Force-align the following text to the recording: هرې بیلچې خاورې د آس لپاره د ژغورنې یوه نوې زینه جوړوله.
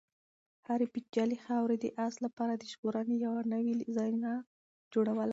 هرې 0.67 0.85
بیلچې 0.93 1.37
خاورې 1.45 1.75
د 1.79 1.85
آس 2.05 2.15
لپاره 2.25 2.53
د 2.55 2.63
ژغورنې 2.71 3.15
یوه 3.25 3.41
نوې 3.53 3.73
زینه 3.95 4.33
جوړوله. 4.93 5.29